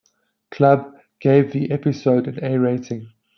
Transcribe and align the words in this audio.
Club 0.49 0.95
gave 1.19 1.51
the 1.51 1.69
episode 1.69 2.25
an 2.27 2.43
A 2.43 2.59
rating. 2.59 3.13